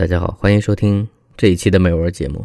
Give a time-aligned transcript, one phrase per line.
[0.00, 2.42] 大家好，欢迎收听这一期的美文节目。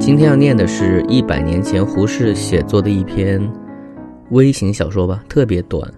[0.00, 3.40] 今天要念的是一百年前胡适写作的一篇
[4.30, 5.88] 微型小说吧，特别短。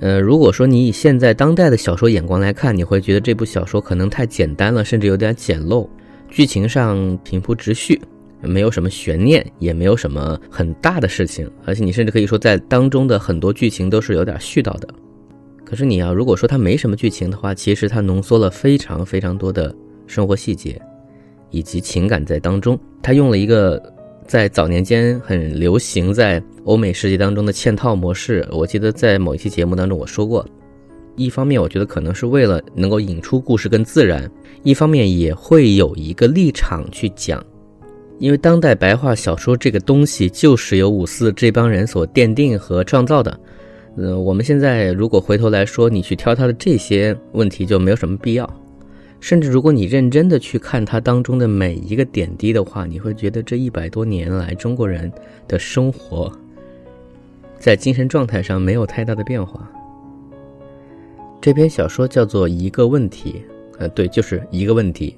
[0.00, 5.86] 呃，如果说你以现在当代的小说眼光来看，你会觉得这部小说可能太简单了，甚至有点简陋，
[6.30, 8.00] 剧情上平铺直叙，
[8.40, 14.88] 没有什么悬念，也没有什么很大的事情，而且你甚至可以说在当中的很多剧情都是有点絮叨的。
[15.70, 19.72] 可是你要如果说它没什么剧情的话，其实它浓缩了非常非常多的
[20.08, 20.82] 生活细节，
[21.50, 22.76] 以及情感在当中。
[23.00, 23.80] 它用了一个
[24.26, 28.44] 在早年间很流行在欧美世界当中的嵌套模式。
[28.50, 30.44] 我记得在某一期节目当中我说过，
[31.14, 34.28] 一方面我觉得可能是为了能够引出故事更自然，
[34.64, 37.40] 一方面也会有一个立场去讲，
[38.18, 43.38] 因为当代白话小说这个东西就是由五四这帮人所奠定和创造的。
[44.02, 48.48] 嗯，我们现在如果回头来说，你去挑他的这些问题就没有什么必要。
[49.20, 55.12] 甚至如果你认真的去看他当中的每一个点滴的话，你会觉得这一百多年来中国人
[55.46, 56.32] 的生活，
[57.58, 59.70] 在精神状态上没有太大的变化。
[61.38, 63.44] 这篇小说叫做《一个问题》，
[63.78, 65.14] 呃，对，就是一个问题。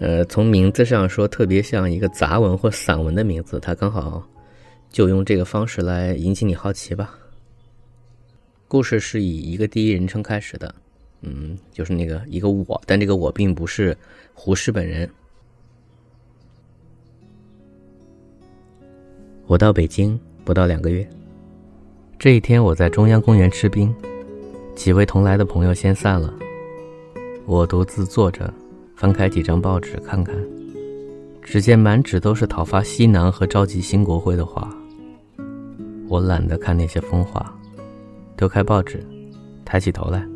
[0.00, 4.20] 呃，从名字上说，特别像一个杂文或散文的名字，它刚好
[4.90, 7.16] 就用这个方式来引起你好奇吧。
[8.74, 10.74] 故事是以一个第一人称开始的，
[11.20, 13.96] 嗯，就是那个一个我，但这个我并不是
[14.34, 15.08] 胡适本人。
[19.46, 21.08] 我到北京不到两个月，
[22.18, 23.94] 这一天我在中央公园吃冰，
[24.74, 26.34] 几位同来的朋友先散了，
[27.46, 28.52] 我独自坐着，
[28.96, 30.34] 翻开几张报纸看看，
[31.40, 34.76] 只见满纸都是讨伐西南和召集新国会的话，
[36.08, 37.56] 我懒得看那些疯话。
[38.36, 39.04] 丢开报纸，
[39.64, 40.26] 抬起头来，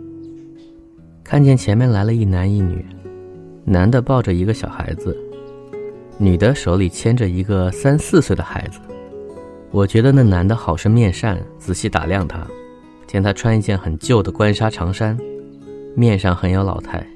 [1.24, 2.84] 看见前面来了一男一女，
[3.64, 5.16] 男的抱着一个小孩子，
[6.16, 8.78] 女的手里牵着一个三四岁的孩子。
[9.70, 12.46] 我觉得那男的好生面善，仔细打量他，
[13.06, 15.18] 见他穿一件很旧的官纱长衫，
[15.94, 17.06] 面上很有老态，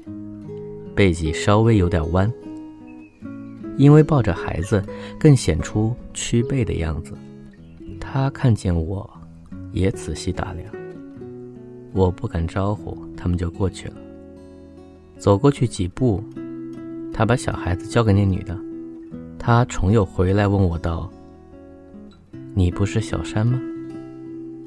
[0.93, 2.31] 背脊稍微有点弯，
[3.77, 4.83] 因为抱着孩子，
[5.17, 7.13] 更显出屈背的样子。
[7.99, 9.09] 他看见我。
[9.73, 10.73] 也仔细打量，
[11.91, 13.95] 我不敢招呼，他们就过去了。
[15.17, 16.23] 走过去几步，
[17.11, 18.57] 他把小孩子交给那女的，
[19.37, 21.11] 他重又回来问我道
[22.55, 23.59] ：“你不是小山吗？”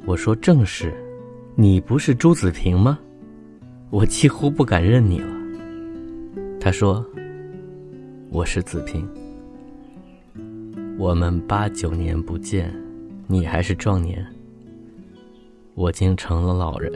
[0.04, 0.92] 我说：“正是。”
[1.58, 2.98] 你不是朱子平吗？
[3.88, 5.34] 我几乎不敢认你了。
[6.60, 7.02] 他说
[8.28, 9.08] ：“我是子平。
[10.98, 12.70] 我们八九年不见，
[13.26, 14.22] 你还是壮年。”
[15.76, 16.90] 我竟成了老人，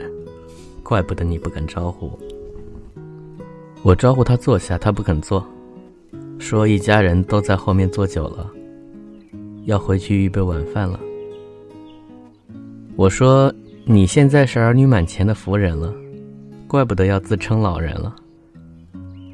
[0.81, 2.19] 怪不得你不敢招呼我。
[3.83, 5.45] 我招呼他坐下，他不肯坐，
[6.39, 8.49] 说一家人都在后面坐久了，
[9.65, 10.99] 要回去预备晚饭了。
[12.95, 13.53] 我说
[13.85, 15.93] 你现在是儿女满前的夫人了，
[16.67, 18.15] 怪不得要自称老人了。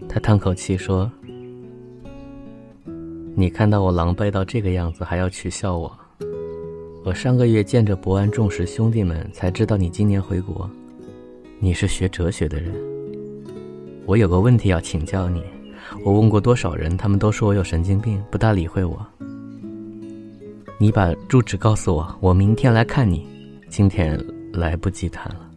[0.09, 1.09] 他叹口气说
[3.33, 5.89] ：“你看到我狼狈到这个样子，还要取笑我。”
[7.07, 10.69] 我上个月见着博安重视兄弟们，才知道你今年回国。
[11.57, 12.75] 你是学哲学的人。
[14.05, 15.41] 我有个问题要请教你。
[16.03, 18.99] 我问过多少人，他们都说我有神经病，不大理会我。
[20.77, 23.25] 你把住址告诉我，我明天来看你。
[23.69, 25.49] 今天来不及谈了。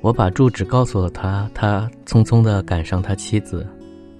[0.00, 3.66] 我把住址告诉了他，他匆匆的赶上他妻子，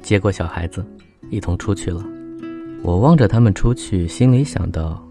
[0.03, 0.85] 接过小孩子，
[1.31, 2.05] 一同出去了。
[2.83, 5.03] 我望着他们出去，心里想到。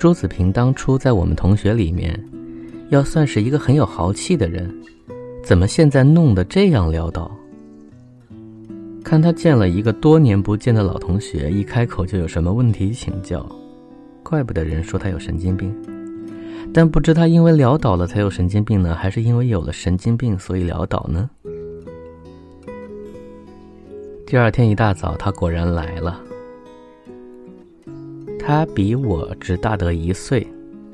[0.00, 2.18] 朱子平当初在我们同学里面，
[2.88, 4.74] 要算是一个很有豪气的人，
[5.44, 7.30] 怎么现在弄得这样潦倒？
[9.04, 13.46] 看他见了一个多年不见的老同学，一开口就有什么问题请教，
[14.22, 15.70] 怪不得人说他有神经病。
[16.72, 21.28] 但不知他因为潦倒了才有神经病呢，还是因为有了神经病所以潦倒呢？
[24.26, 26.18] 第二天一大早，他果然来了。
[28.42, 30.44] 他比我只大得一岁，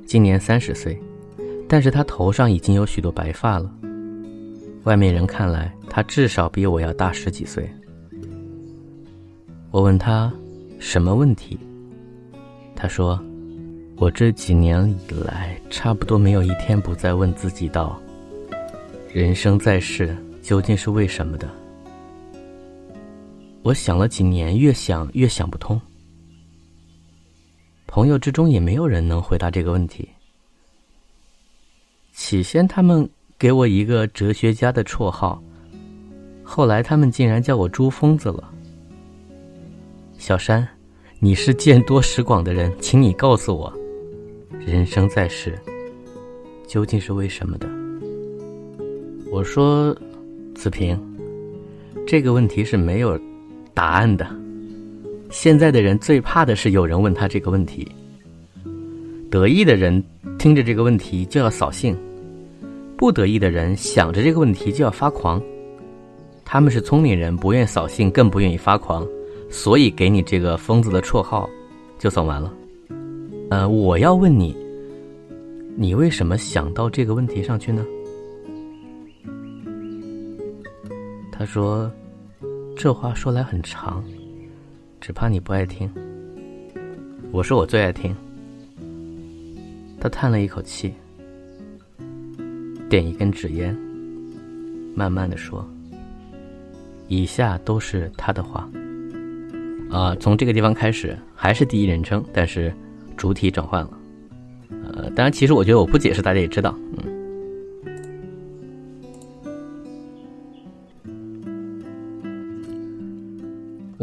[0.04, 1.00] 今年三十岁，
[1.69, 3.72] 但是他头上已经有许多白发了。
[4.82, 7.69] 外面人看来，他至少比我要大十几岁。
[9.70, 10.32] 我问他
[10.78, 11.58] 什么问题，
[12.75, 13.19] 他说
[13.96, 17.98] ：“我这几年以来，差不多没有一天不再问自己道：
[19.12, 21.48] 人生在世究竟是为什么的？”
[23.62, 25.81] 我想了几年，越想越想不通。
[27.86, 30.08] 朋友之中也没有人能回答这个问题。
[32.12, 35.42] 起先他们给我一个哲学家的绰号，
[36.42, 38.52] 后来他们竟然叫我朱疯子了。
[40.18, 40.66] 小山，
[41.20, 43.72] 你是见多识广的人，请你告诉我，
[44.58, 45.58] 人生在世，
[46.66, 47.68] 究竟是为什么的？
[49.30, 49.94] 我说，
[50.54, 50.98] 子平，
[52.06, 53.20] 这个问题是没有
[53.74, 54.26] 答案的。
[55.31, 57.87] 现在的人最怕的是有人问他这个问题。
[59.31, 60.02] 得意的人
[60.38, 61.96] 听着这个问题就要扫兴，
[62.96, 65.43] 不得意的人想着这个问题就要发狂。
[66.44, 69.06] 他们是聪明人，不愿扫兴，更不愿意发狂，
[69.50, 71.50] 所以给你这个疯子的绰号，
[71.99, 72.55] 就算完了。
[73.50, 74.56] 呃，我要问你，
[75.76, 77.84] 你为什么想到这个问题上去呢？
[81.32, 81.90] 他说
[82.76, 84.02] ：“这话说来很长，
[85.00, 85.90] 只怕你不爱听。”
[87.32, 88.14] 我说：“我最爱听。”
[90.00, 90.93] 他叹了一口气，
[92.88, 93.76] 点一根纸烟，
[94.94, 95.69] 慢慢的说
[97.08, 98.69] ：“以下都是他的话。
[99.90, 102.72] 啊，从这个地方开始还是第一人称，但是
[103.16, 103.90] 主体转换了。
[104.93, 106.76] 呃，当然，其实我觉得我不解释，大家也知道。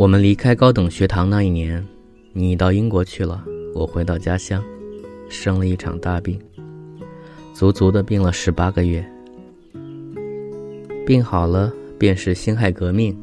[0.04, 1.82] 我们离开高等学堂那一年，
[2.34, 3.42] 你到英国去了，
[3.74, 4.62] 我回到家乡。
[5.30, 6.38] 生了一场大病，
[7.54, 9.02] 足足的病了十八个月。
[11.06, 13.18] 病好了，便是辛亥革命，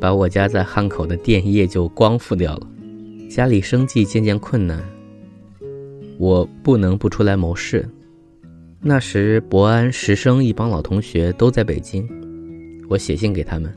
[0.00, 2.66] 把我家在汉口的店业就光复掉了，
[3.28, 4.80] 家里生计渐渐困难。
[6.16, 7.84] 我不能不出来谋事。
[8.80, 12.08] 那时伯安、石生一帮老同学都在北京，
[12.88, 13.74] 我写信给他们，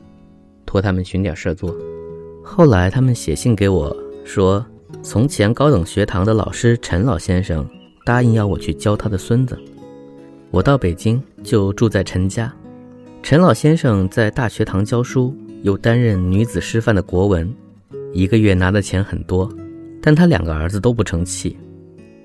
[0.64, 1.74] 托他们寻点事做。
[2.44, 4.64] 后来他们写信给我说。
[5.02, 7.68] 从前高等学堂的老师陈老先生
[8.06, 9.58] 答应要我去教他的孙子，
[10.50, 12.50] 我到北京就住在陈家。
[13.22, 17.54] 陈老先生在大学堂教书，又担任女子师范的国文，
[18.14, 19.46] 一个月拿的钱很多，
[20.00, 21.58] 但他两个儿子都不成器，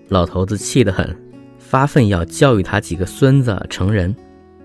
[0.08, 1.14] 老头子气得很，
[1.58, 4.16] 发奋要教育他几个孙子成人，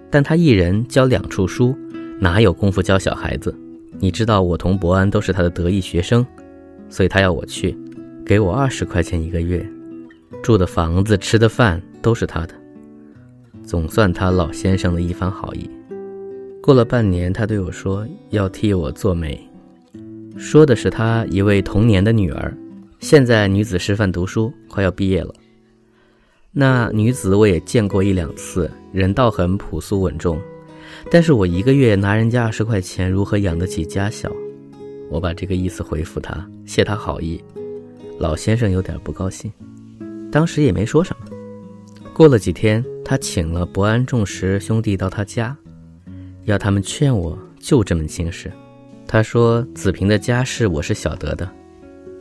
[0.08, 1.76] 但他一人教两处书，
[2.20, 3.52] 哪有功夫教小孩子？
[3.98, 6.26] 你知道我同伯安都是他的得意学生，
[6.88, 7.76] 所以他要我去。
[8.26, 9.66] 给我二十块钱一个月，
[10.42, 12.54] 住的房子、吃的饭都是他的，
[13.62, 15.68] 总算他老先生的一番好意。
[16.62, 19.38] 过了半年，他对我说要替我做媒，
[20.38, 22.56] 说的是他一位童年的女儿，
[22.98, 25.34] 现在女子师范读书，快要毕业了。
[26.50, 30.40] 那女子我也见过一两次，人倒很朴素稳重，
[31.10, 34.30] 但是我一个月拿人家二十块钱，如何养得起家小？
[35.10, 37.42] 我把这个意思回复他，谢他好意。
[38.18, 39.52] 老先生有点不高兴，
[40.32, 41.26] 当时也没说什么。
[42.12, 45.56] 过了几天，他请了博安、仲石兄弟到他家，
[46.44, 48.50] 要他们劝我就这门亲事。
[49.06, 51.48] 他说：“子平的家事我是晓得的，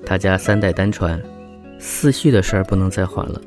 [0.05, 1.19] 他家三代单传，
[1.79, 3.41] 四序的事儿不能再缓了。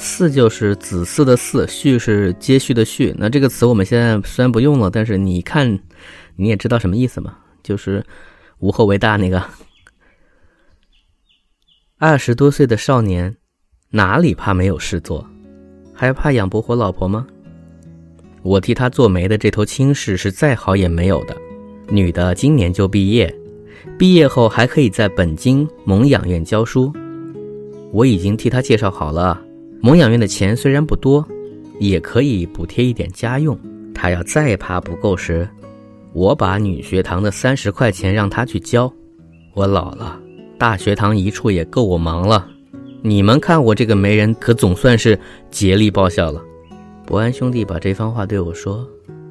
[0.00, 3.14] 四就是子嗣的嗣，序是接续的续。
[3.18, 5.78] 那这个词我们现在虽然不用了，但是你看，
[6.36, 7.36] 你也知道什么意思嘛？
[7.62, 8.02] 就是
[8.58, 9.44] 无后为大那个。”
[11.98, 13.36] 二十多岁的少年，
[13.90, 15.28] 哪里怕没有事做，
[15.94, 17.26] 还怕养不活老婆吗？
[18.42, 21.36] 我替他做媒的这头亲事是再好也没有的。
[21.90, 23.32] 女的今年就毕业，
[23.98, 26.90] 毕业后还可以在本京蒙养院教书。
[27.92, 29.38] 我已经替他介绍好了，
[29.82, 31.26] 蒙养院的钱虽然不多，
[31.78, 33.58] 也可以补贴一点家用。
[33.94, 35.48] 他要再怕不够时，
[36.12, 38.92] 我把女学堂的三十块钱让他去交。
[39.54, 40.20] 我老了。
[40.58, 42.46] 大学堂一处也够我忙了，
[43.00, 45.18] 你们看我这个媒人可总算是
[45.50, 46.42] 竭力报效了。
[47.06, 48.86] 伯安兄弟把这番话对我说，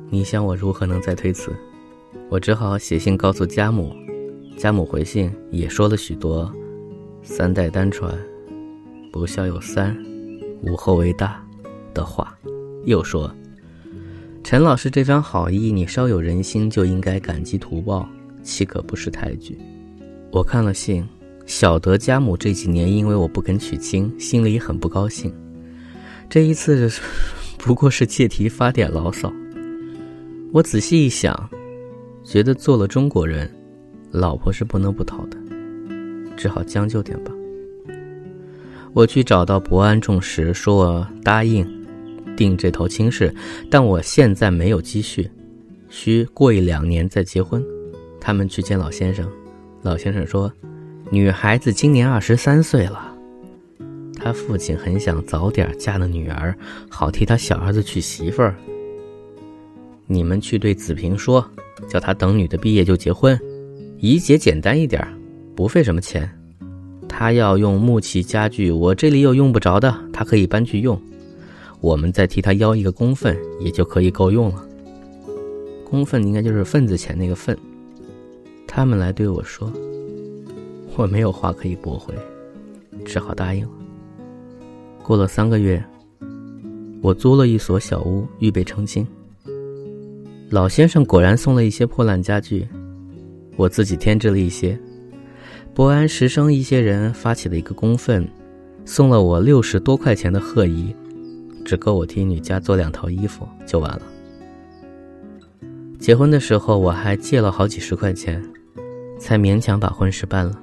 [0.09, 1.51] 你想我如何能再推辞？
[2.29, 3.93] 我只好写信告诉家母，
[4.57, 6.51] 家母回信也说了许多
[7.21, 8.11] “三代单传，
[9.11, 9.95] 不孝有三，
[10.61, 11.43] 无后为大”
[11.93, 12.37] 的话，
[12.85, 13.33] 又说
[14.43, 18.07] ：“陈老师这番好意，你稍有人心就应该感激图报，
[18.43, 19.57] 岂可不识抬举？”
[20.31, 21.07] 我看了信。
[21.45, 25.33] 晓得家母这几年因为我不肯娶亲，心里很不高兴。
[26.29, 26.87] 这一次
[27.57, 29.33] 不过是借题发点牢骚。
[30.53, 31.49] 我仔细一想，
[32.23, 33.51] 觉得做了中国人，
[34.11, 35.39] 老婆是不能不讨的，
[36.37, 37.31] 只好将就点吧。
[38.93, 41.65] 我去找到伯安仲时，说我答应
[42.35, 43.33] 定这头亲事，
[43.69, 45.29] 但我现在没有积蓄，
[45.89, 47.63] 需过一两年再结婚。
[48.19, 49.29] 他们去见老先生，
[49.81, 50.51] 老先生说。
[51.11, 53.15] 女孩子今年二十三岁了，
[54.19, 56.55] 他父亲很想早点嫁了女儿，
[56.87, 58.55] 好替他小儿子娶媳妇儿。
[60.05, 61.43] 你们去对子平说，
[61.87, 63.39] 叫他等女的毕业就结婚，
[63.97, 65.03] 宜姐简单一点，
[65.55, 66.29] 不费什么钱。
[67.09, 70.97] 他要用木器家具，我这里有用不着的，他可以搬去用。
[71.81, 74.65] 我们再替他邀一个工分，也就可以够用了。
[75.83, 77.57] 公分应该就是份子钱那个份。
[78.67, 79.71] 他们来对我说，
[80.95, 82.13] 我没有话可以驳回，
[83.03, 83.71] 只好答应了。
[85.01, 85.83] 过了三个月，
[87.01, 89.05] 我租了一所小屋，预备成亲。
[90.49, 92.67] 老先生果然送了一些破烂家具，
[93.55, 94.79] 我自己添置了一些。
[95.73, 98.27] 博安石生一些人发起了一个公愤，
[98.83, 100.93] 送了我六十多块钱的贺衣，
[101.63, 104.01] 只够我替女家做两套衣服就完了。
[105.97, 108.43] 结婚的时候我还借了好几十块钱，
[109.17, 110.59] 才勉强把婚事办了。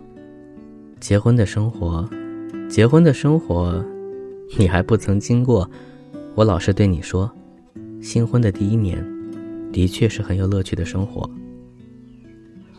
[1.00, 2.06] 结婚的生活，
[2.68, 3.82] 结婚的生活，
[4.58, 5.70] 你还不曾经过。
[6.34, 7.30] 我老是对你说，
[8.02, 9.02] 新婚的第一年，
[9.72, 11.30] 的确是很有乐趣的生活。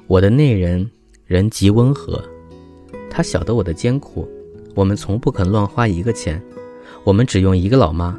[0.05, 0.87] 我的内人。
[1.27, 2.23] 人极温和，
[3.09, 4.25] 他晓得我的艰苦。
[4.73, 6.41] 我们从不肯乱花一个钱，
[7.03, 8.17] 我们只用一个老妈。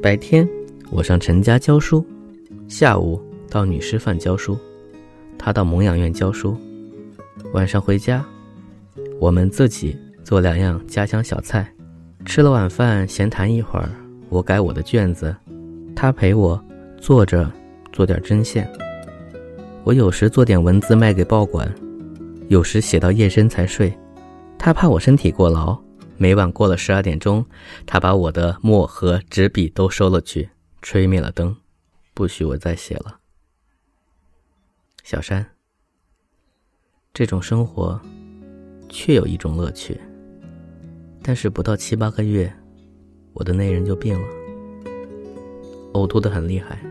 [0.00, 0.48] 白天
[0.88, 2.06] 我上陈家教书，
[2.68, 4.56] 下午到女师范教书，
[5.36, 6.56] 他到蒙养院教书。
[7.52, 8.24] 晚上回家，
[9.18, 11.68] 我们自己做两样家乡小菜，
[12.24, 13.90] 吃了晚饭闲谈一会儿。
[14.28, 15.34] 我改我的卷子，
[15.96, 16.62] 他陪我
[17.00, 17.50] 坐着
[17.92, 18.70] 做点针线。
[19.82, 21.68] 我有时做点文字卖给报馆。
[22.48, 23.96] 有时写到夜深才睡，
[24.58, 25.78] 他怕我身体过劳。
[26.16, 27.44] 每晚过了十二点钟，
[27.86, 30.48] 他把我的墨和纸笔都收了去，
[30.82, 31.54] 吹灭了灯，
[32.14, 33.18] 不许我再写了。
[35.04, 35.46] 小山，
[37.14, 38.00] 这种生活
[38.88, 40.00] 确有一种乐趣，
[41.22, 42.52] 但是不到七八个月，
[43.34, 44.28] 我的内人就病了，
[45.92, 46.82] 呕吐的很厉害。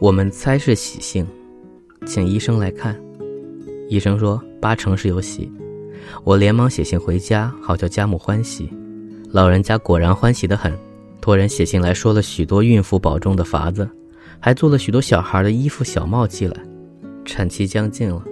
[0.00, 1.26] 我们猜是喜性，
[2.04, 3.00] 请医生来看。
[3.88, 5.50] 医生说八成是有喜，
[6.24, 8.68] 我连忙写信回家，好叫家母欢喜。
[9.30, 10.72] 老人家果然欢喜得很，
[11.20, 13.88] 托人写信来说了许多孕妇保重的法子，
[14.40, 16.56] 还做了许多小孩的衣服小帽寄来。
[17.24, 18.22] 产期将近了，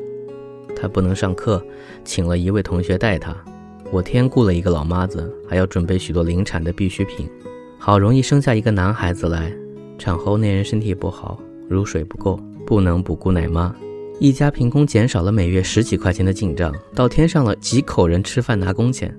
[0.75, 1.63] 他不能上课，
[2.05, 3.37] 请了一位同学带他。
[3.93, 7.29] 我添雇了一个老妈子，还要准备许多临产的必需品。
[7.79, 9.53] 好容易生下一个男孩子来，
[9.99, 13.73] 产后那人身体不好，乳水不够，不能不顾奶妈。
[14.19, 19.15] 一家凭空减少了每月十几块钱的进账，倒添上了几口人吃饭拿工钱，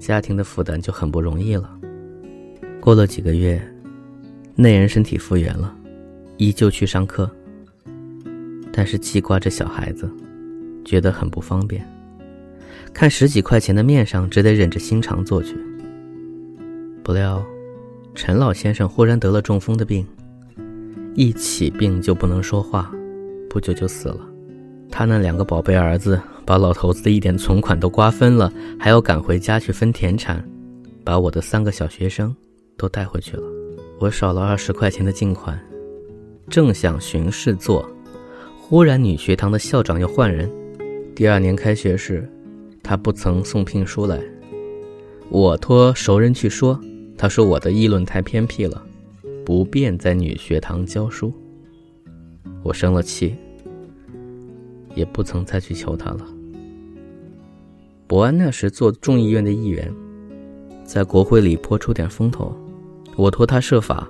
[0.00, 1.70] 家庭的负担就很不容易了。
[2.80, 3.62] 过了几个月，
[4.56, 5.72] 那人身体复原了，
[6.38, 7.30] 依旧去上课，
[8.72, 10.10] 但是记挂着小孩子，
[10.84, 11.88] 觉得很不方便。
[12.92, 15.56] 看十几块钱的面上，只得忍着心肠做去。
[17.04, 17.44] 不料，
[18.12, 20.04] 陈老先生忽然得了中风的病，
[21.14, 22.92] 一起病就不能说话。
[23.54, 24.18] 不久就死了，
[24.90, 30.44] 他那两个宝贝儿子把老头子的一点存款都瓜分了，还要赶回家去分田产，
[31.04, 32.34] 把我的三个小学生
[32.76, 33.44] 都带回去了。
[34.00, 35.56] 我少了二十块钱的进款，
[36.50, 37.88] 正想寻事做，
[38.58, 40.50] 忽然女学堂的校长要换人。
[41.14, 42.28] 第二年开学时，
[42.82, 44.20] 他不曾送聘书来，
[45.28, 46.76] 我托熟人去说，
[47.16, 48.84] 他说我的议论太偏僻了，
[49.46, 51.32] 不便在女学堂教书。
[52.62, 53.34] 我生了气。
[54.94, 56.24] 也不曾再去求他了。
[58.06, 59.92] 伯安那时做众议院的议员，
[60.84, 62.56] 在国会里颇出点风头。
[63.16, 64.08] 我托他设法，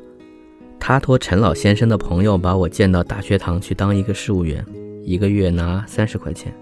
[0.79, 4.63] 他托陈老先生的朋友把我荐到大学堂去当一个事务员，
[5.03, 6.55] 一个月拿三十块钱。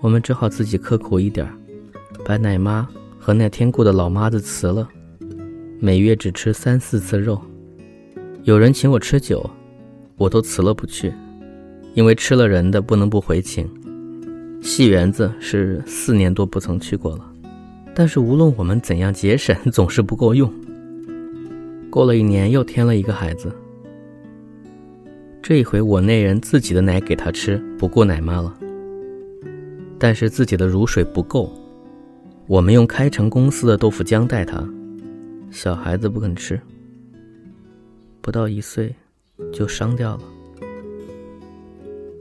[0.00, 1.46] 我们只好自己刻苦一点，
[2.24, 2.88] 把奶妈
[3.18, 4.88] 和那天雇的老妈子辞了，
[5.78, 7.38] 每月只吃三四次肉。
[8.44, 9.44] 有人请我吃酒，
[10.16, 11.12] 我都辞了不去。
[11.94, 13.66] 因为吃了人的不能不回请，
[14.60, 17.32] 戏园子是四年多不曾去过了，
[17.94, 20.52] 但是无论我们怎样节省， 总是不够用。
[21.88, 23.50] 过了一年，又添了一个孩子，
[25.40, 28.54] 这一回我那人自己的奶给他吃，不顾奶妈了，
[29.98, 31.50] 但是自己的乳水不够，
[32.46, 34.62] 我们用开城公司的豆腐浆带他，
[35.50, 36.60] 小孩子不肯吃，
[38.20, 38.94] 不到一岁
[39.52, 40.22] 就伤掉了。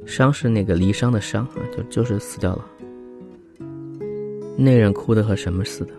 [0.06, 2.66] 伤是那个离伤的伤啊，就就是死掉了。
[4.58, 5.94] 那人哭得和什么似的。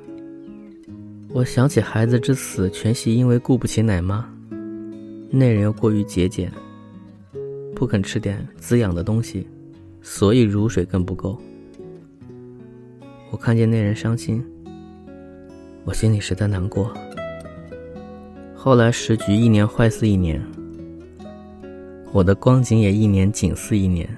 [1.31, 4.27] 我想起孩子之死全系因为顾不起奶妈，
[5.29, 6.51] 那人又过于节俭，
[7.75, 9.47] 不肯吃点滋养的东西，
[10.01, 11.39] 所以乳水更不够。
[13.31, 14.43] 我看见那人伤心，
[15.85, 16.91] 我心里实在难过。
[18.55, 20.41] 后来时局一年坏似一年，
[22.13, 24.09] 我的光景也一年紧似一年。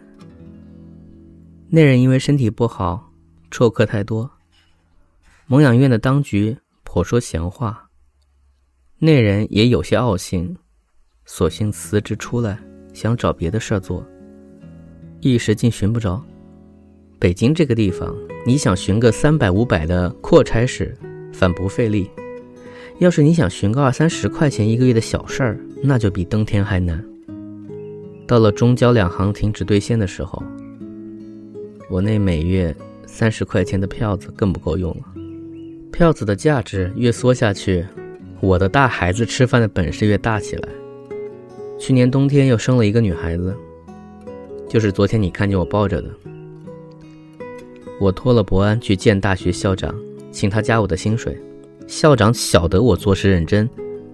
[1.68, 3.12] 那人因为身体不好，
[3.50, 4.30] 辍课太多，
[5.46, 7.88] 蒙养院的当局颇说闲话。
[8.98, 10.56] 那人也有些傲性，
[11.26, 12.58] 索性辞职出来，
[12.92, 14.06] 想找别的事儿做。
[15.20, 16.24] 一时竟寻不着。
[17.18, 18.16] 北京这个地方，
[18.46, 20.96] 你想寻个三百五百的阔差事，
[21.32, 22.08] 反不费力；
[22.98, 27.04] 要是你想寻个二三十块钱一个月的小事儿，那就比登天还难。
[28.28, 30.42] 到了中交两行停止兑现的时候，
[31.88, 35.02] 我那每月三十块钱的票子更不够用了。
[35.90, 37.86] 票子的价值越缩下去，
[38.40, 40.68] 我的大孩子吃饭的本事越大起来。
[41.78, 43.56] 去年冬天又生了一个女孩子，
[44.68, 46.10] 就是昨天你看见我抱着的。
[47.98, 49.94] 我托了伯安去见大学校长，
[50.30, 51.34] 请他加我的薪水。
[51.86, 53.66] 校长晓得我做事认真，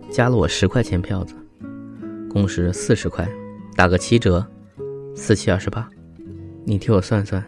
[0.08, 1.34] 加了我十块钱票子，
[2.30, 3.28] 共是四十块，
[3.76, 4.46] 打个七折，
[5.16, 5.88] 四七二十八。
[6.64, 7.44] 你替我算算，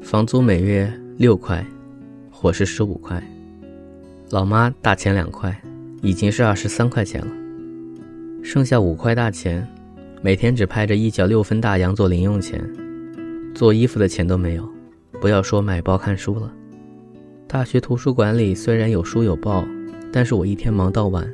[0.00, 1.66] 房租每月六块，
[2.30, 3.20] 伙食十五块，
[4.30, 5.60] 老妈大钱两块，
[6.02, 7.26] 已经是二十三块钱了。
[8.44, 9.66] 剩下五块大钱，
[10.22, 12.64] 每天只拍着一角六分大洋做零用钱，
[13.56, 14.68] 做衣服的钱都没有。
[15.20, 16.52] 不要说买报看书了，
[17.48, 19.66] 大学图书馆里虽然有书有报，
[20.12, 21.28] 但是我一天忙到晚，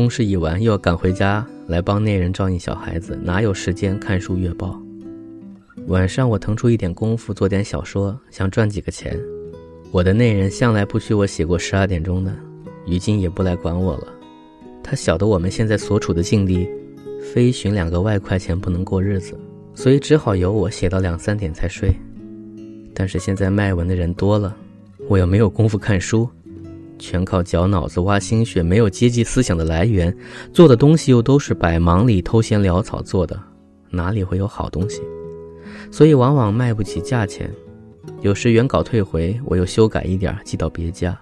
[0.00, 4.80] 公事已完又要赶回家来帮那人照应小孩子，哪有时间看书阅报？
[5.88, 9.20] 晚上我腾出一点功夫做点小说，想赚几个钱。
[9.90, 12.34] 我的内人向来不许我写过十二点钟的，
[12.86, 14.06] 于今也不来管我了。
[14.82, 16.66] 他晓得我们现在所处的境地，
[17.34, 19.38] 非寻两个外快钱不能过日子，
[19.74, 21.94] 所以只好由我写到两三点才睡。
[22.94, 24.56] 但是现在卖文的人多了，
[25.10, 26.26] 我又没有功夫看书，
[27.00, 30.16] 全靠绞脑子挖心血，没有阶级思想的来源，
[30.52, 33.36] 做的东西又都是百忙里偷闲潦草做的，
[33.90, 35.00] 哪里会有好东西？
[35.90, 37.50] 所以往往卖不起价钱，
[38.20, 41.18] 有时原稿退回，我又修改一点寄到别家。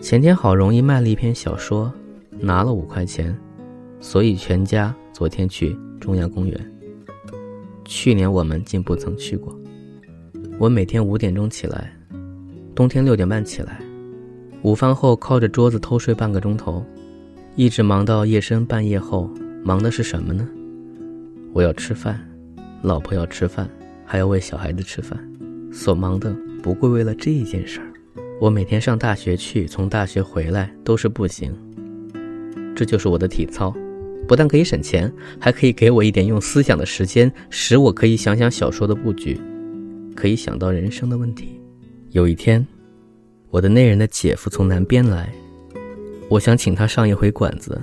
[0.00, 1.92] 前天好容易卖了一篇小说，
[2.38, 3.36] 拿了五块钱，
[4.00, 6.72] 所以全家昨天去中央公园。
[7.84, 9.54] 去年我们竟不曾去过。
[10.58, 11.92] 我每天五点钟起来，
[12.74, 13.80] 冬天六点半起来，
[14.62, 16.84] 午饭后靠着桌子偷睡半个钟头，
[17.56, 19.30] 一直忙到夜深半夜后。
[19.62, 20.46] 忙的是什么呢？
[21.52, 22.18] 我要吃饭，
[22.82, 23.68] 老婆要吃饭，
[24.06, 25.18] 还要喂小孩子吃饭。
[25.70, 27.86] 所忙的不过为了这一件事儿。
[28.40, 31.54] 我每天上大学去，从大学回来都是步行。
[32.74, 33.74] 这就是我的体操，
[34.26, 39.38] 不但可以省钱，还可以给我一点用思想的时间，使我可以想想小说的布局。
[40.14, 41.60] 可以想到人生的问题。
[42.10, 42.66] 有一天，
[43.50, 45.28] 我的那人的姐夫从南边来，
[46.28, 47.80] 我想请他上一回馆子，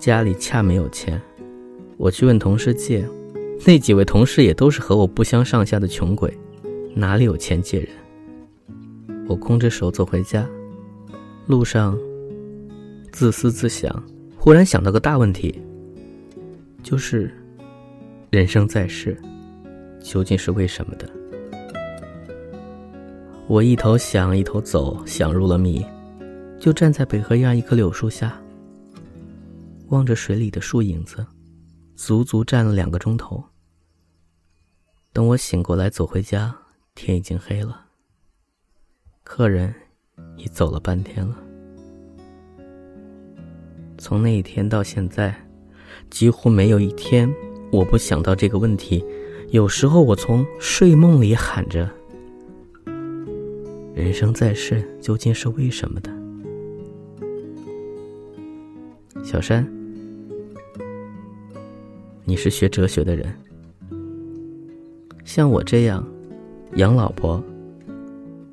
[0.00, 1.20] 家里恰没有钱。
[1.96, 3.08] 我去问同事借，
[3.64, 6.36] 那几位同事也都是和我不相上下的穷鬼，
[6.92, 7.88] 哪里有钱借人？
[9.28, 10.44] 我空着手走回家，
[11.46, 11.96] 路上
[13.12, 14.02] 自思自想，
[14.36, 15.62] 忽然想到个大问题，
[16.82, 17.32] 就是
[18.30, 19.16] 人生在世，
[20.02, 21.08] 究竟是为什么的？
[23.46, 25.84] 我一头想一头走，想入了迷，
[26.58, 28.40] 就站在北河沿一棵柳树下，
[29.88, 31.24] 望着水里的树影子，
[31.94, 33.44] 足足站了两个钟头。
[35.12, 36.56] 等我醒过来走回家，
[36.94, 37.84] 天已经黑了。
[39.22, 39.72] 客人
[40.38, 41.36] 已走了半天了。
[43.98, 45.34] 从那一天到现在，
[46.08, 47.30] 几乎没有一天
[47.70, 49.04] 我不想到这个问题。
[49.50, 51.88] 有时候我从睡梦里喊着。
[53.94, 56.10] 人生在世究竟是为什么的？
[59.22, 59.64] 小山，
[62.24, 63.32] 你是学哲学的人，
[65.24, 66.04] 像我这样
[66.74, 67.40] 养老婆、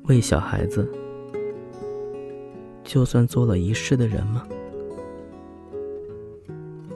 [0.04, 0.88] 喂小孩子，
[2.84, 4.46] 就算做了一世的人吗？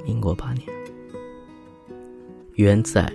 [0.04, 0.68] 民国八年，
[2.54, 3.12] 原载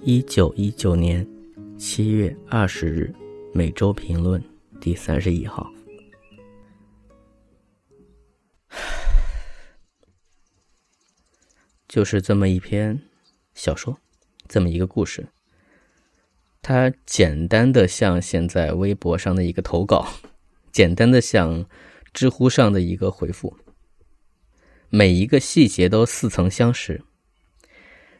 [0.00, 1.24] 一九一九年
[1.76, 3.14] 七月二十日。
[3.56, 4.44] 每周评论
[4.82, 5.72] 第三十一号，
[11.88, 13.00] 就是这么一篇
[13.54, 13.98] 小说，
[14.46, 15.26] 这么一个故事。
[16.60, 20.06] 它简单的像现在微博上的一个投稿，
[20.70, 21.64] 简单的像
[22.12, 23.56] 知乎上的一个回复。
[24.90, 27.02] 每一个细节都似曾相识，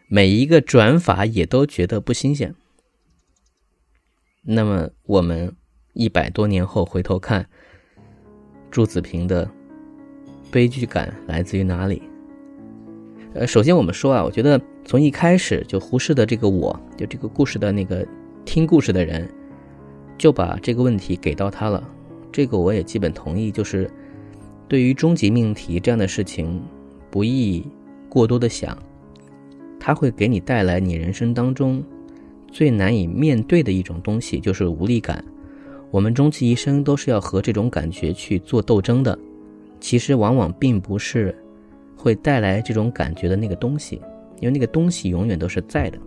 [0.09, 2.55] 每一个转法也都觉得不新鲜。
[4.49, 5.53] 那么我们
[5.93, 7.45] 一百多年后回头看，
[8.71, 9.51] 朱子平的
[10.53, 12.01] 悲剧感来自于哪里？
[13.35, 18.07] 呃，首先我们说啊，我觉得从一开始就胡适的这个我，就这个故事的那个
[18.45, 19.29] 听故事的人，
[20.17, 21.83] 就把这个问题给到他了。
[22.31, 23.91] 这个我也基本同意，就是
[24.69, 26.63] 对于终极命题这样的事情，
[27.11, 27.67] 不宜
[28.09, 28.79] 过多的想，
[29.81, 31.83] 它会给你带来你人生当中
[32.51, 35.25] 最难以面对的一种东西，就是无力感。
[35.91, 39.19] 我们终其一生都是要和这种感觉去做斗争的，
[39.81, 41.37] 其实往往并不是
[41.97, 44.01] 会带来这种感觉的那个东西，
[44.41, 45.99] 因为那个东西永远都是在的。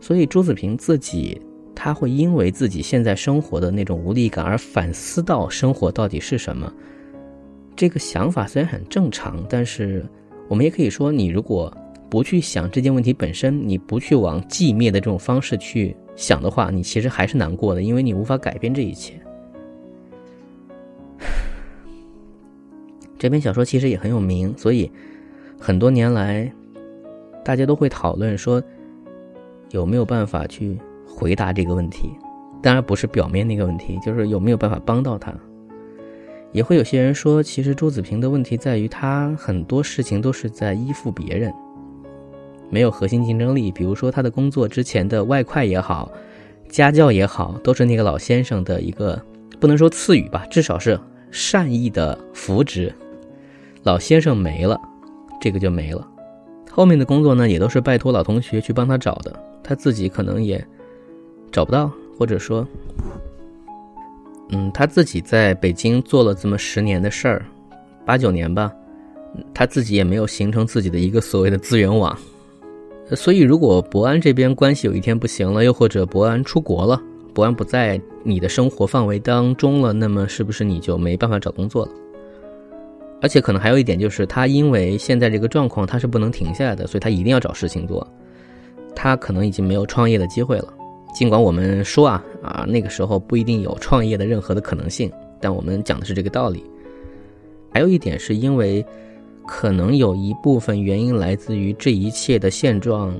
[0.00, 1.40] 所以朱子平自己。
[1.80, 6.74] 他会因为自己现在生活的那种无力感而反思到生活到底是什么。
[7.76, 10.04] 这个想法虽然很正常，但是
[10.48, 11.72] 我们也可以说，你如果
[12.08, 19.14] 不去想这件问题本身，你不去往寂灭的这种方式去想的话，你其实还是难过的，因为你无法改变这一切。
[23.18, 24.90] 这篇小说其实也很有名，所以
[25.58, 26.50] 很多年来，
[27.44, 28.62] 大家都会讨论说，
[29.70, 30.76] 有没有办法去。
[31.10, 32.12] 回答这个问题，
[32.62, 35.34] 当然不是表面那个问题，就是有没有办法帮到他。
[36.52, 41.52] 也会有些人说，其实朱子平的问题在于他很多事情都是在依附别人，
[42.70, 43.70] 没有核心竞争力。
[43.72, 46.10] 比如说他的工作之前的外快也好，
[46.68, 49.20] 家教也好，都是那个老先生的一个
[49.60, 50.98] 不能说赐予吧，至少是
[51.30, 52.92] 善意的扶植。
[53.82, 54.80] 老先生没了，
[55.40, 56.06] 这个就没了。
[56.70, 60.64] 后面的工作呢，也都是拜托老同学去帮他找的，他自己可能也。
[61.50, 62.64] 找不到，或者说，
[64.50, 67.46] 嗯，他自己在北京做了这么十年的事儿，
[68.04, 68.70] 八九年吧，
[69.54, 72.14] 他自己也没有形成自己的一个所谓的资源网，
[73.16, 77.00] 所以如果博安这边关系有一天不行了，又或者博安出国了，
[77.32, 81.92] 博安不在你的生活范围当中了，那么是不是你就没办法找工作了？
[83.20, 88.06] 而且可能还有一点就是，他因为现在这个状况，他是不能停下来的，所以他一定要找事情做，
[88.94, 90.72] 他可能已经没有创业的机会了。
[91.14, 96.62] 尽管我们说啊啊那个时候不一定有创业的任何的可能性，但我们讲的是这个道理。
[97.72, 98.84] 还有一点是因为，
[99.48, 103.18] 可能有一部分原因来自于这一切的现状，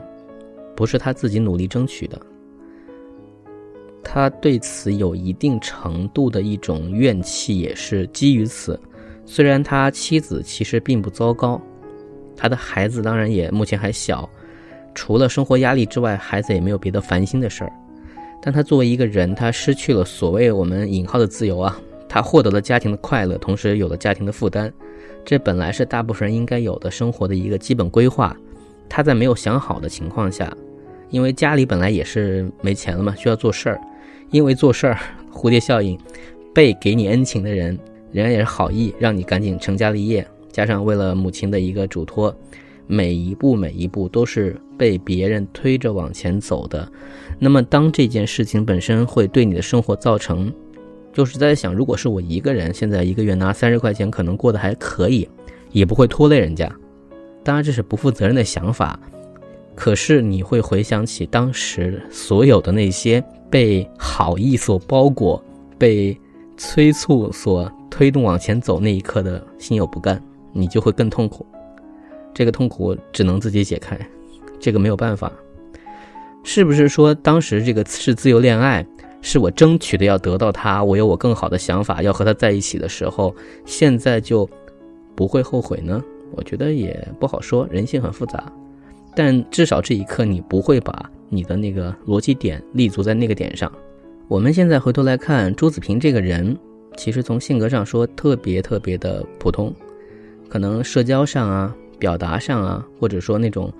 [0.76, 2.20] 不是他自己努力争取的，
[4.04, 8.78] 他对此有一定程度的一种怨气，也是基于此。
[9.24, 11.60] 虽然他妻子其实并不糟糕，
[12.36, 14.28] 他的孩子当然也目前还小。
[14.94, 17.72] 除了生活压力之外，孩子也没有别的烦心的事儿。
[18.42, 24.70] 但他作为一个人，他失去了所谓我们引号的自由啊，他获得了家庭的快乐，同时有了家庭的负担。
[25.28, 28.34] 这本来是大部分人应该有的生活的一个基本规划。
[28.88, 30.50] 他在没有想好的情况下，
[31.10, 33.78] 因为家里本来也是没钱了嘛，需要做事儿。
[34.30, 34.98] 因为做事儿，
[35.30, 35.98] 蝴蝶效应，
[36.54, 37.78] 被给你恩情的人，
[38.10, 40.26] 人家也是好意，让你赶紧成家立业。
[40.50, 42.34] 加上为了母亲的一个嘱托。
[42.90, 46.90] 每一步每一步都是被别人推着往前走的，
[47.38, 50.50] 那么当这件事情本身会对你的生活造成，
[51.12, 55.28] 就是在想，如果是我一个人，现在一个月拿三十块钱，可能过得还可以，
[55.72, 56.70] 也不会拖累人家。
[57.42, 58.98] 当然这是不负责任的想法，
[59.74, 65.42] 可是你会回想起当时所有的那些被好意所包裹、
[65.78, 66.16] 被
[66.56, 71.46] 催促所推动往前走那一刻的心有不甘，你就会更痛苦。
[72.34, 73.98] 这个痛苦只能自己解开，
[74.60, 75.32] 这个没有办法。
[76.44, 78.86] 是不是说当时这个是自由恋爱，
[79.20, 84.48] 是我争取的要得到他，我有我更好的想法要和他在一起的时候，现在就
[85.14, 86.02] 不会后悔呢？
[86.32, 88.52] 我觉得也不好说，人性很复杂。
[89.14, 93.70] 但至少这一刻你不会把你的那个逻辑点立足在那个点上。
[94.28, 96.56] 我们现在回头来看朱子平这个人，
[96.96, 99.74] 其实从性格上说特别特别的普通，
[100.48, 101.74] 可能社交上啊。
[102.00, 103.72] 表达上啊，或者说那种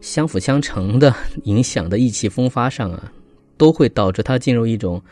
[0.00, 3.12] 相辅相成的 影响的意气风发上啊，
[3.56, 5.02] 都会导致他进入一种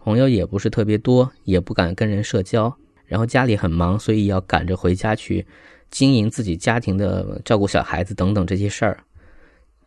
[0.00, 2.74] 朋友也不是特别多，也不敢跟人社交，
[3.06, 5.46] 然后家里很忙，所以要赶着回家去
[5.90, 8.98] 经营自己家庭的照顾小孩子等等这些事儿。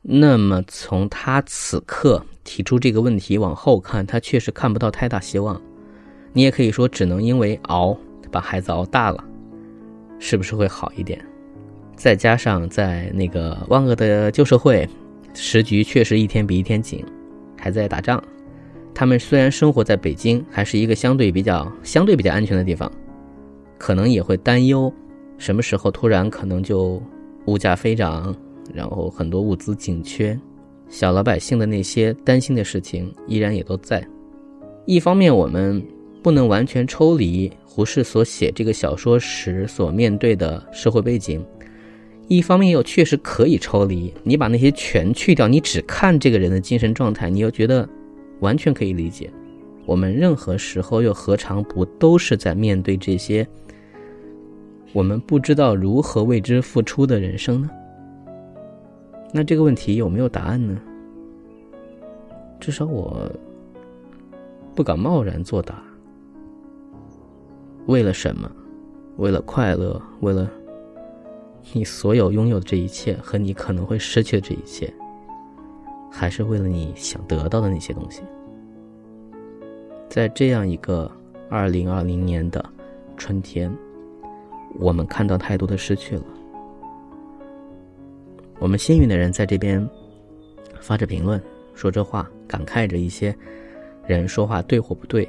[0.01, 5.61] 那么从他此刻提出这个问题往后看，他确实看不到太大希望。
[6.33, 7.97] 你也可以说，只能因为熬
[8.31, 9.23] 把孩子熬大了，
[10.19, 11.19] 是不是会好一点？
[11.95, 14.87] 再加上在那个万恶的旧社会，
[15.33, 17.03] 时局确实一天比一天紧，
[17.57, 18.23] 还在打仗。
[18.93, 22.91] 他们虽然生活在北京，还是一个相对比较相对比较安全的地方，
[23.77, 24.91] 可能也会担忧，
[25.37, 27.01] 什么时候突然可能就
[27.45, 28.35] 物价飞涨，
[28.73, 30.39] 然后很多物资紧缺，
[30.89, 34.05] 小老百姓的那些担心的事情依然也都在。
[34.85, 35.83] 一方面，我们。
[36.23, 41.45] 不能完全抽离胡适所写这个小说时所面对的社会背景。
[42.27, 47.87] 一方面又确实可以抽离，你把那些全去掉，你只看这个人的精神状态，你又觉得
[48.41, 49.31] 完全可以理解。
[49.85, 53.47] 我们任何时候又何尝不都是在面对这些
[54.91, 57.69] 我们不知道如何为之付出的人生呢？
[59.31, 60.77] 那这个问题有没有答案呢？
[62.59, 63.31] 至少我
[64.75, 65.81] 不敢贸然作答。
[67.85, 68.51] 为了什么？
[69.15, 70.01] 为了快乐？
[70.19, 70.51] 为了？
[71.73, 74.91] 你所有拥有的这一切和你可能会失去的这一切，
[76.09, 78.21] 还是为了你想得到的那些东西。
[80.09, 81.11] 在这样一个
[81.49, 82.63] 二零二零年的
[83.17, 83.71] 春天，
[84.79, 86.23] 我们看到太多的失去了。
[88.59, 89.87] 我们幸运的人在这边
[90.79, 91.39] 发着评论，
[91.75, 93.35] 说这话，感慨着一些
[94.07, 95.27] 人说话对或不对，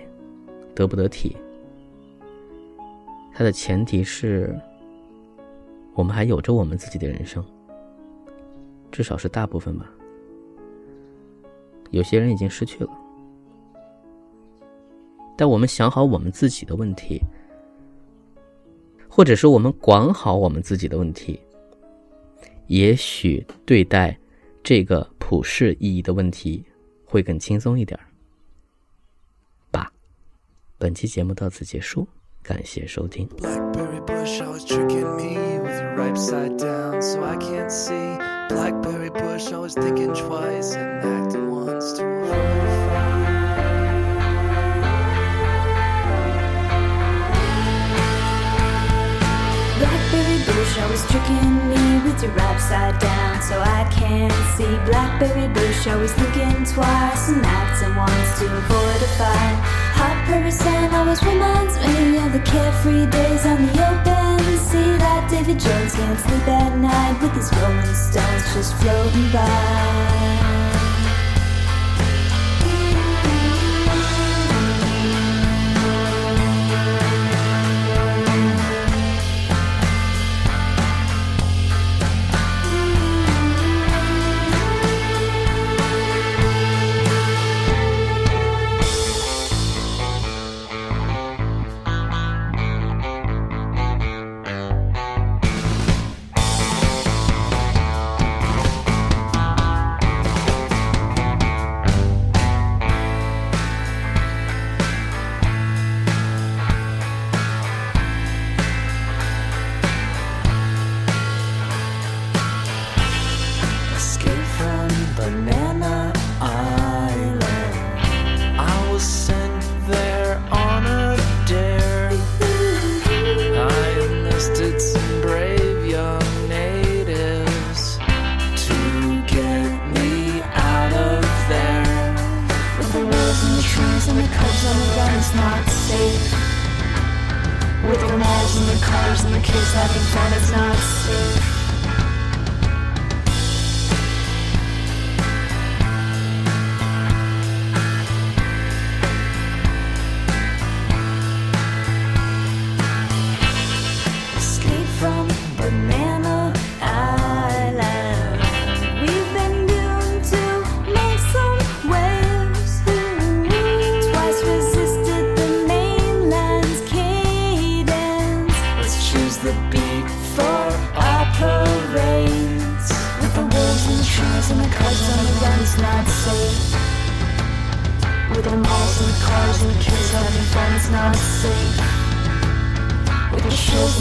[0.74, 1.36] 得不得体。
[3.34, 4.58] 它的前提是。
[5.98, 7.44] 我们还有着我们自己的人生，
[8.92, 9.90] 至少是大部分吧。
[11.90, 12.90] 有些人已经失去了，
[15.36, 17.20] 但我们想好我们自己的问题，
[19.08, 21.40] 或者是我们管好我们自己的问题，
[22.68, 24.16] 也许对待
[24.62, 26.64] 这个普世意义的问题
[27.04, 27.98] 会更轻松一点
[29.72, 29.92] 吧。
[30.78, 32.06] 本期节目到此结束，
[32.47, 33.27] 感谢收听。
[36.13, 38.17] upside down so I can't see.
[38.47, 43.13] Blackberry bush, always thinking twice and acting once to horrify.
[49.79, 54.73] Blackberry bush, always tricking me with your upside down so I can't see.
[54.85, 59.86] Blackberry bush, always thinking twice and acting once to avoid a fight.
[60.28, 64.98] Prairie sand always reminds me of the carefree days on the open sea.
[64.98, 70.17] That David Jones can't sleep at night with his rolling stones just floating by.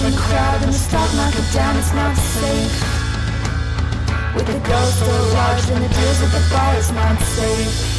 [0.07, 2.75] In crowd and the stock market down, it's not safe.
[4.35, 7.96] With the girls still larger than the deals at the bar, it's not safe.